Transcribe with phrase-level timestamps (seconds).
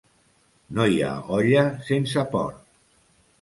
[0.77, 2.59] No hi ha olla sense porc.